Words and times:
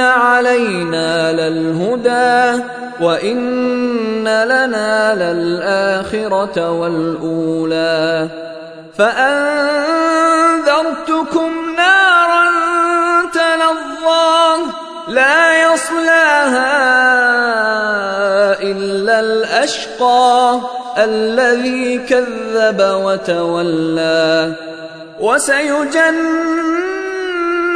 علينا 0.00 1.32
للهدى 1.32 2.62
وان 3.00 4.24
لنا 4.24 5.14
للاخره 5.14 6.70
والاولى 6.70 8.28
فانذرتكم 8.98 10.12
نارا 11.76 12.44
تلظى 13.32 14.72
لا 15.08 15.62
يصلاها 15.62 16.92
الا 18.62 19.20
الاشقى 19.20 20.60
الذي 20.98 21.98
كذب 21.98 22.80
وتولى 22.80 24.52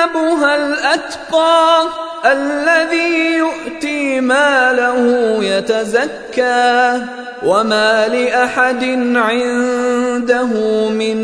وسيجنبها 0.00 0.56
الأتقى 0.56 1.82
الذي 2.24 3.36
يؤتي 3.36 4.20
ماله 4.20 5.04
يتزكى 5.44 7.02
وما 7.46 8.08
لأحد 8.08 8.84
عنده 9.16 10.48
من 10.88 11.16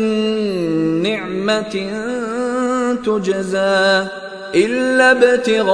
نعمة 1.03 1.91
تجزى 3.05 4.07
إلا 4.55 5.11
ابتغاء 5.11 5.67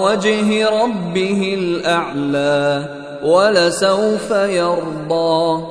وجه 0.00 0.68
ربه 0.68 1.56
الأعلى 1.58 2.84
ولسوف 3.22 4.30
يرضى 4.30 5.62